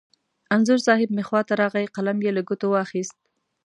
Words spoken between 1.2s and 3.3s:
خوا ته راغی، قلم یې له ګوتو واخست.